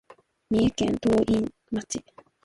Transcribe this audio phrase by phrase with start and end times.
[0.49, 2.03] 三重県東員町